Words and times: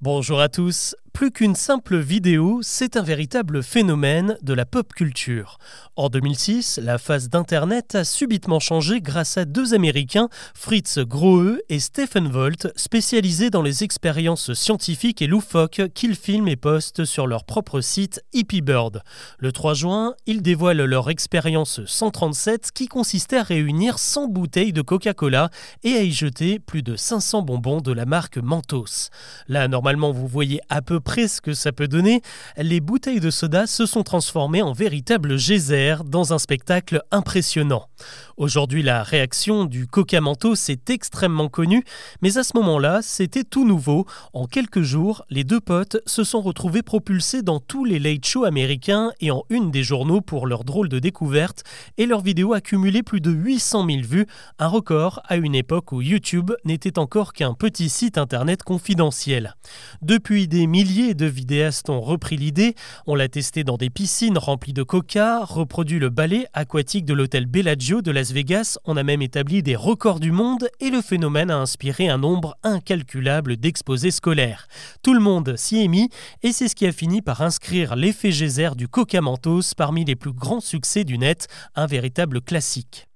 Bonjour 0.00 0.40
à 0.40 0.48
tous. 0.48 0.94
Plus 1.18 1.32
qu'une 1.32 1.56
simple 1.56 1.98
vidéo, 1.98 2.60
c'est 2.62 2.96
un 2.96 3.02
véritable 3.02 3.64
phénomène 3.64 4.38
de 4.42 4.54
la 4.54 4.64
pop 4.64 4.94
culture. 4.94 5.58
En 5.96 6.10
2006, 6.10 6.78
la 6.80 6.96
phase 6.96 7.28
d'Internet 7.28 7.96
a 7.96 8.04
subitement 8.04 8.60
changé 8.60 9.00
grâce 9.00 9.36
à 9.36 9.44
deux 9.44 9.74
Américains, 9.74 10.28
Fritz 10.54 11.00
Grohe 11.00 11.58
et 11.68 11.80
Stephen 11.80 12.28
Volt, 12.28 12.68
spécialisés 12.76 13.50
dans 13.50 13.62
les 13.62 13.82
expériences 13.82 14.54
scientifiques 14.54 15.20
et 15.20 15.26
loufoques 15.26 15.82
qu'ils 15.92 16.14
filment 16.14 16.46
et 16.46 16.54
postent 16.54 17.04
sur 17.04 17.26
leur 17.26 17.42
propre 17.42 17.80
site 17.80 18.22
Hippie 18.32 18.60
Bird. 18.60 19.02
Le 19.40 19.50
3 19.50 19.74
juin, 19.74 20.14
ils 20.26 20.40
dévoilent 20.40 20.84
leur 20.84 21.10
expérience 21.10 21.84
137 21.84 22.70
qui 22.70 22.86
consistait 22.86 23.38
à 23.38 23.42
réunir 23.42 23.98
100 23.98 24.28
bouteilles 24.28 24.72
de 24.72 24.82
Coca-Cola 24.82 25.50
et 25.82 25.94
à 25.94 26.02
y 26.04 26.12
jeter 26.12 26.60
plus 26.60 26.84
de 26.84 26.94
500 26.94 27.42
bonbons 27.42 27.80
de 27.80 27.90
la 27.90 28.06
marque 28.06 28.38
Mentos. 28.38 29.10
Là, 29.48 29.66
normalement, 29.66 30.12
vous 30.12 30.28
voyez 30.28 30.60
à 30.68 30.80
peu 30.80 31.00
près 31.00 31.07
ce 31.16 31.40
que 31.40 31.54
ça 31.54 31.72
peut 31.72 31.88
donner, 31.88 32.22
les 32.56 32.80
bouteilles 32.80 33.20
de 33.20 33.30
soda 33.30 33.66
se 33.66 33.86
sont 33.86 34.02
transformées 34.02 34.62
en 34.62 34.72
véritables 34.72 35.36
geysers 35.36 36.04
dans 36.04 36.32
un 36.32 36.38
spectacle 36.38 37.02
impressionnant. 37.10 37.88
Aujourd'hui, 38.36 38.82
la 38.82 39.02
réaction 39.02 39.64
du 39.64 39.88
Coca 39.88 40.20
Mentos 40.20 40.68
est 40.68 40.90
extrêmement 40.90 41.48
connue, 41.48 41.82
mais 42.22 42.38
à 42.38 42.44
ce 42.44 42.56
moment-là, 42.56 43.00
c'était 43.02 43.42
tout 43.42 43.66
nouveau. 43.66 44.06
En 44.32 44.46
quelques 44.46 44.82
jours, 44.82 45.24
les 45.30 45.42
deux 45.42 45.60
potes 45.60 45.96
se 46.06 46.22
sont 46.22 46.40
retrouvés 46.40 46.82
propulsés 46.82 47.42
dans 47.42 47.58
tous 47.58 47.84
les 47.84 47.98
late 47.98 48.24
shows 48.24 48.44
américains 48.44 49.10
et 49.20 49.30
en 49.30 49.42
une 49.50 49.70
des 49.70 49.82
journaux 49.82 50.20
pour 50.20 50.46
leur 50.46 50.62
drôle 50.62 50.88
de 50.88 50.98
découverte, 50.98 51.64
et 51.96 52.06
leur 52.06 52.20
vidéo 52.20 52.52
a 52.52 52.60
cumulé 52.60 53.02
plus 53.02 53.20
de 53.20 53.30
800 53.30 53.86
000 53.86 54.02
vues, 54.02 54.26
un 54.58 54.68
record 54.68 55.20
à 55.26 55.36
une 55.36 55.54
époque 55.54 55.90
où 55.90 56.02
YouTube 56.02 56.52
n'était 56.64 56.98
encore 56.98 57.32
qu'un 57.32 57.54
petit 57.54 57.88
site 57.88 58.18
internet 58.18 58.62
confidentiel. 58.62 59.56
Depuis, 60.02 60.46
des 60.46 60.66
milliers 60.66 60.97
de 60.98 61.26
vidéastes 61.26 61.90
ont 61.90 62.00
repris 62.00 62.36
l'idée, 62.36 62.74
on 63.06 63.14
l'a 63.14 63.28
testé 63.28 63.62
dans 63.62 63.76
des 63.76 63.88
piscines 63.88 64.36
remplies 64.36 64.72
de 64.72 64.82
coca, 64.82 65.44
reproduit 65.44 66.00
le 66.00 66.08
ballet 66.08 66.46
aquatique 66.54 67.04
de 67.04 67.14
l'hôtel 67.14 67.46
Bellagio 67.46 68.02
de 68.02 68.10
la 68.10 68.22
Vegas, 68.22 68.78
on 68.84 68.96
a 68.96 69.04
même 69.04 69.22
établi 69.22 69.62
des 69.62 69.76
records 69.76 70.18
du 70.18 70.32
monde 70.32 70.68
et 70.80 70.90
le 70.90 71.00
phénomène 71.00 71.50
a 71.50 71.58
inspiré 71.58 72.08
un 72.08 72.18
nombre 72.18 72.56
incalculable 72.64 73.56
d'exposés 73.56 74.10
scolaires. 74.10 74.66
Tout 75.02 75.14
le 75.14 75.20
monde 75.20 75.54
s'y 75.56 75.84
est 75.84 75.88
mis 75.88 76.10
et 76.42 76.52
c'est 76.52 76.68
ce 76.68 76.74
qui 76.74 76.86
a 76.86 76.92
fini 76.92 77.22
par 77.22 77.42
inscrire 77.42 77.94
l'effet 77.94 78.32
geyser 78.32 78.70
du 78.76 78.88
Coca 78.88 79.20
Mentos 79.20 79.74
parmi 79.76 80.04
les 80.04 80.16
plus 80.16 80.32
grands 80.32 80.60
succès 80.60 81.04
du 81.04 81.16
net, 81.16 81.46
un 81.76 81.86
véritable 81.86 82.40
classique. 82.40 83.07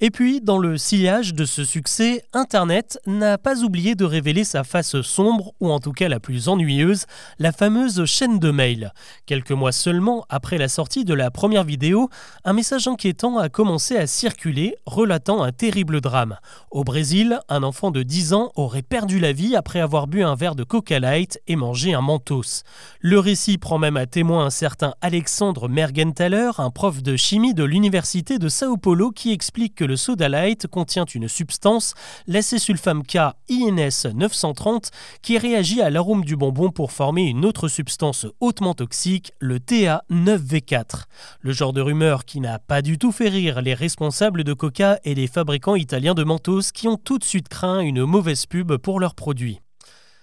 Et 0.00 0.12
puis, 0.12 0.40
dans 0.40 0.58
le 0.58 0.78
sillage 0.78 1.34
de 1.34 1.44
ce 1.44 1.64
succès, 1.64 2.22
Internet 2.32 3.00
n'a 3.04 3.36
pas 3.36 3.64
oublié 3.64 3.96
de 3.96 4.04
révéler 4.04 4.44
sa 4.44 4.62
face 4.62 5.00
sombre, 5.00 5.54
ou 5.58 5.72
en 5.72 5.80
tout 5.80 5.90
cas 5.90 6.08
la 6.08 6.20
plus 6.20 6.48
ennuyeuse, 6.48 7.06
la 7.40 7.50
fameuse 7.50 8.04
chaîne 8.04 8.38
de 8.38 8.52
mail. 8.52 8.92
Quelques 9.26 9.50
mois 9.50 9.72
seulement 9.72 10.24
après 10.28 10.56
la 10.56 10.68
sortie 10.68 11.04
de 11.04 11.14
la 11.14 11.32
première 11.32 11.64
vidéo, 11.64 12.10
un 12.44 12.52
message 12.52 12.86
inquiétant 12.86 13.38
a 13.38 13.48
commencé 13.48 13.96
à 13.96 14.06
circuler, 14.06 14.76
relatant 14.86 15.42
un 15.42 15.50
terrible 15.50 16.00
drame. 16.00 16.36
Au 16.70 16.84
Brésil, 16.84 17.40
un 17.48 17.64
enfant 17.64 17.90
de 17.90 18.04
10 18.04 18.34
ans 18.34 18.52
aurait 18.54 18.82
perdu 18.82 19.18
la 19.18 19.32
vie 19.32 19.56
après 19.56 19.80
avoir 19.80 20.06
bu 20.06 20.22
un 20.22 20.36
verre 20.36 20.54
de 20.54 20.62
Coca 20.62 21.00
Light 21.00 21.40
et 21.48 21.56
mangé 21.56 21.92
un 21.92 22.02
mentos. 22.02 22.62
Le 23.00 23.18
récit 23.18 23.58
prend 23.58 23.78
même 23.78 23.96
à 23.96 24.06
témoin 24.06 24.44
un 24.44 24.50
certain 24.50 24.94
Alexandre 25.00 25.68
Mergenthaler, 25.68 26.52
un 26.58 26.70
prof 26.70 27.02
de 27.02 27.16
chimie 27.16 27.52
de 27.52 27.64
l'université 27.64 28.38
de 28.38 28.48
Sao 28.48 28.76
Paulo, 28.76 29.10
qui 29.10 29.32
explique 29.32 29.74
que 29.74 29.87
le 29.88 29.96
soda 29.96 30.28
light 30.28 30.66
contient 30.66 31.06
une 31.06 31.28
substance, 31.28 31.94
l'acésulfame 32.26 33.02
K 33.02 33.32
INS 33.50 34.06
930, 34.14 34.90
qui 35.22 35.38
réagit 35.38 35.80
à 35.80 35.88
l'arôme 35.88 36.26
du 36.26 36.36
bonbon 36.36 36.70
pour 36.70 36.92
former 36.92 37.22
une 37.22 37.46
autre 37.46 37.68
substance 37.68 38.26
hautement 38.40 38.74
toxique, 38.74 39.32
le 39.40 39.58
TA9V4. 39.58 41.04
Le 41.40 41.52
genre 41.52 41.72
de 41.72 41.80
rumeur 41.80 42.26
qui 42.26 42.40
n'a 42.40 42.58
pas 42.58 42.82
du 42.82 42.98
tout 42.98 43.12
fait 43.12 43.30
rire 43.30 43.62
les 43.62 43.72
responsables 43.72 44.44
de 44.44 44.52
Coca 44.52 44.98
et 45.04 45.14
les 45.14 45.26
fabricants 45.26 45.74
italiens 45.74 46.14
de 46.14 46.22
Mentos 46.22 46.70
qui 46.74 46.86
ont 46.86 46.98
tout 46.98 47.16
de 47.16 47.24
suite 47.24 47.48
craint 47.48 47.80
une 47.80 48.04
mauvaise 48.04 48.44
pub 48.44 48.76
pour 48.76 49.00
leurs 49.00 49.14
produits. 49.14 49.60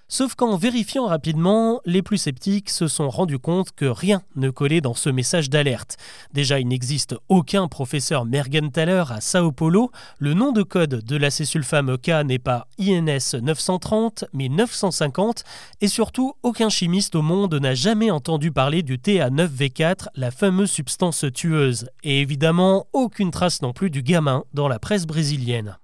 Sauf 0.07 0.35
qu'en 0.35 0.55
vérifiant 0.55 1.07
rapidement, 1.07 1.81
les 1.83 2.03
plus 2.03 2.19
sceptiques 2.19 2.69
se 2.69 2.88
sont 2.88 3.09
rendus 3.09 3.39
compte 3.39 3.71
que 3.71 3.85
rien 3.85 4.21
ne 4.35 4.51
collait 4.51 4.79
dans 4.79 4.93
ce 4.93 5.09
message 5.09 5.49
d'alerte. 5.49 5.97
Déjà, 6.31 6.59
il 6.59 6.67
n'existe 6.67 7.16
aucun 7.27 7.67
professeur 7.67 8.23
Mergenthaler 8.23 9.05
à 9.09 9.19
Sao 9.19 9.51
Paulo, 9.51 9.91
le 10.19 10.35
nom 10.35 10.51
de 10.51 10.61
code 10.61 11.03
de 11.03 11.15
l'acésulfame 11.15 11.97
K 11.97 12.23
n'est 12.23 12.38
pas 12.38 12.67
INS 12.79 13.35
930 13.41 14.25
mais 14.31 14.47
950, 14.47 15.44
et 15.81 15.88
surtout, 15.88 16.33
aucun 16.44 16.69
chimiste 16.69 17.15
au 17.15 17.23
monde 17.23 17.55
n'a 17.55 17.73
jamais 17.73 18.11
entendu 18.11 18.51
parler 18.51 18.83
du 18.83 18.97
TA9V4, 18.97 20.09
la 20.15 20.29
fameuse 20.29 20.69
substance 20.69 21.25
tueuse, 21.33 21.89
et 22.03 22.21
évidemment, 22.21 22.85
aucune 22.94 23.31
trace 23.31 23.63
non 23.63 23.73
plus 23.73 23.89
du 23.89 24.03
gamin 24.03 24.44
dans 24.53 24.67
la 24.67 24.77
presse 24.77 25.07
brésilienne. 25.07 25.77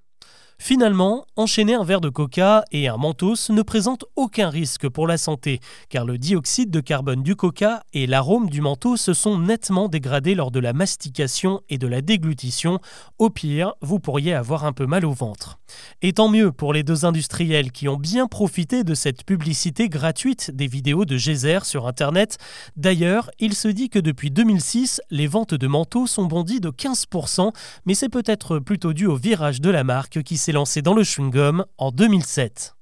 Finalement, 0.63 1.25
enchaîner 1.37 1.73
un 1.73 1.83
verre 1.83 2.01
de 2.01 2.09
coca 2.09 2.63
et 2.71 2.87
un 2.87 2.95
mentos 2.95 3.49
ne 3.49 3.63
présente 3.63 4.05
aucun 4.15 4.51
risque 4.51 4.87
pour 4.87 5.07
la 5.07 5.17
santé, 5.17 5.59
car 5.89 6.05
le 6.05 6.19
dioxyde 6.19 6.69
de 6.69 6.81
carbone 6.81 7.23
du 7.23 7.35
coca 7.35 7.81
et 7.93 8.05
l'arôme 8.05 8.47
du 8.47 8.61
mentos 8.61 8.95
se 8.95 9.15
sont 9.15 9.39
nettement 9.39 9.89
dégradés 9.89 10.35
lors 10.35 10.51
de 10.51 10.59
la 10.59 10.73
mastication 10.73 11.61
et 11.69 11.79
de 11.79 11.87
la 11.87 12.01
déglutition. 12.01 12.77
Au 13.17 13.31
pire, 13.31 13.73
vous 13.81 13.97
pourriez 13.99 14.35
avoir 14.35 14.63
un 14.63 14.71
peu 14.71 14.85
mal 14.85 15.03
au 15.03 15.13
ventre. 15.13 15.57
Et 16.03 16.13
tant 16.13 16.29
mieux 16.29 16.51
pour 16.51 16.73
les 16.73 16.83
deux 16.83 17.05
industriels 17.05 17.71
qui 17.71 17.87
ont 17.87 17.97
bien 17.97 18.27
profité 18.27 18.83
de 18.83 18.93
cette 18.93 19.23
publicité 19.23 19.89
gratuite 19.89 20.51
des 20.51 20.67
vidéos 20.67 21.05
de 21.05 21.17
Geyser 21.17 21.59
sur 21.63 21.87
Internet. 21.87 22.37
D'ailleurs, 22.75 23.31
il 23.39 23.55
se 23.55 23.67
dit 23.67 23.89
que 23.89 23.97
depuis 23.97 24.29
2006, 24.29 25.01
les 25.09 25.25
ventes 25.25 25.55
de 25.55 25.65
mentos 25.65 26.05
sont 26.05 26.25
bondies 26.25 26.59
de 26.59 26.69
15%, 26.69 27.51
mais 27.87 27.95
c'est 27.95 28.09
peut-être 28.09 28.59
plutôt 28.59 28.93
dû 28.93 29.07
au 29.07 29.15
virage 29.15 29.59
de 29.59 29.71
la 29.71 29.83
marque 29.83 30.21
qui 30.21 30.37
lancé 30.51 30.81
dans 30.81 30.93
le 30.93 31.03
chewing-gum 31.03 31.65
en 31.77 31.91
2007. 31.91 32.75